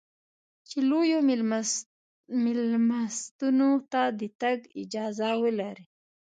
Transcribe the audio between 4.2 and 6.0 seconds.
تګ اجازه ولرې.